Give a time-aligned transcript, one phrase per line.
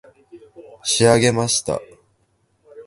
[0.81, 1.79] 仕上げました